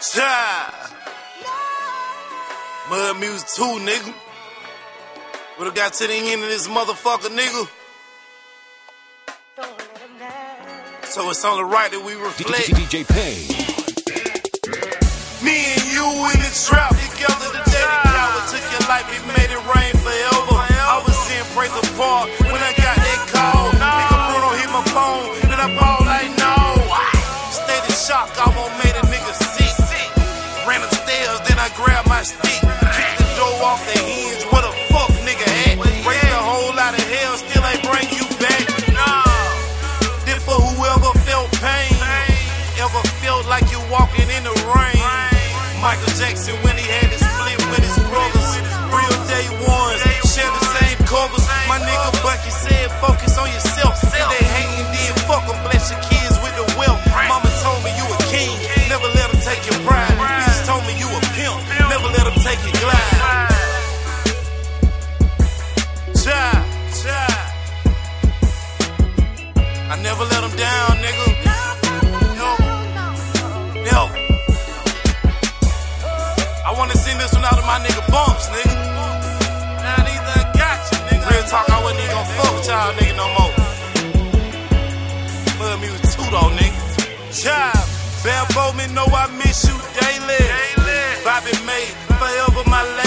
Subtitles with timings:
[0.00, 0.94] Child.
[2.88, 4.14] Mud Muzik 2, nigga.
[5.58, 7.68] Would've got to the end of this motherfucker, nigga.
[11.02, 12.70] So it's only right that we reflect.
[12.70, 13.48] DJ Payne.
[15.44, 17.86] Me and you in the trap together today.
[18.04, 20.67] The took your life, he made it rain forever.
[31.68, 32.64] I grabbed my stick.
[32.96, 35.76] kick the door off the hinge, what a fuck nigga at?
[35.76, 38.64] Raised a whole lot of hell, still ain't bring you back.
[38.96, 39.28] Nah.
[40.24, 41.92] Then for whoever felt pain,
[42.80, 44.96] ever felt like you walking in the rain.
[45.84, 46.77] Michael Jackson when
[69.90, 71.26] I never let them down, nigga.
[72.36, 72.66] Never.
[73.88, 74.18] Never.
[76.66, 78.74] I wanna send this one out to my nigga Bumps, nigga.
[79.80, 81.30] Now these done got you, nigga.
[81.30, 83.54] Real talk, I wasn't even gonna fuck with y'all, nigga, no more.
[85.58, 86.80] Mud Muzik too, though, nigga.
[87.32, 87.88] Child,
[88.22, 90.44] Bell Bowman know I miss you daily.
[91.24, 91.84] Bobby May,
[92.20, 92.97] forever my lady.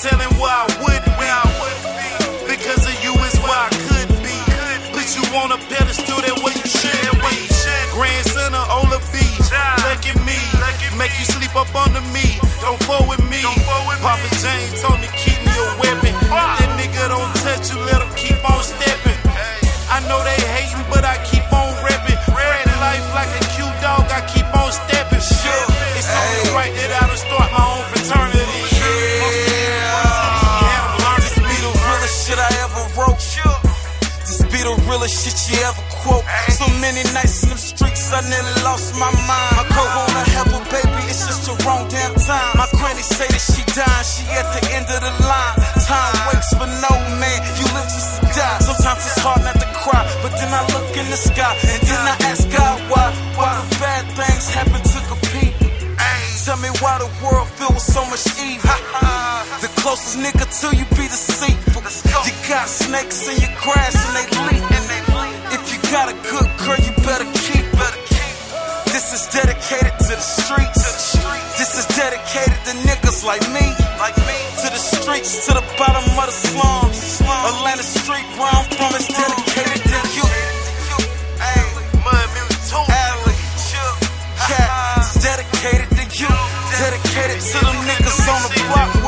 [0.00, 1.28] Telling why I wouldn't be.
[2.48, 4.32] Because of you is why I couldn't be.
[4.96, 7.36] Put you on a pedestal that way you should be.
[7.92, 9.20] Grandson of Ola B.
[9.84, 10.40] Lucky me.
[10.96, 12.40] Make you sleep up under me.
[12.64, 13.44] Don't fuck with me.
[14.00, 16.16] Papa James told me keep me a weapon.
[16.16, 19.20] If that nigga don't touch you, let him keep on stepping.
[19.92, 21.39] I know they hate hating, but I keep
[35.00, 36.24] the shit you ever quote.
[36.52, 39.52] So many nights in them streets, I nearly lost my mind.
[39.56, 42.52] My co want to help her, baby, it's just the wrong damn time.
[42.60, 45.56] My granny say that she dying, she at the end of the line.
[45.88, 48.60] Time waits for no man, you live just to die.
[48.60, 52.02] Sometimes it's hard not to cry, but then I look in the sky and then
[52.04, 53.08] I ask God why,
[53.40, 55.70] why the bad things happen to the people.
[56.50, 58.74] Tell me why the world filled with so much evil.
[59.60, 61.82] The closest nigga to you be deceitful.
[62.26, 64.69] You got snakes in your grass and they leak.
[65.90, 67.94] Got a good girl, you better keep it.
[68.94, 71.18] This is dedicated to the streets.
[71.58, 73.66] This is dedicated to niggas like me.
[74.62, 77.20] To the streets, to the bottom of the slums.
[77.26, 80.22] Atlanta street where I'm from is dedicated to you.
[82.86, 83.34] Alley.
[84.46, 86.30] Yeah, it's dedicated to you.
[86.78, 88.99] Dedicated to them niggas on the block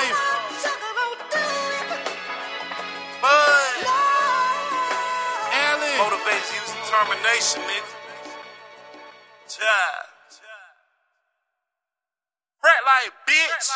[0.00, 0.20] life.
[3.22, 3.76] Bud.
[5.52, 5.96] Allen.
[6.00, 7.92] Motivates use determination, nigga.
[9.48, 10.06] Child.
[12.64, 13.68] Rat like bitch.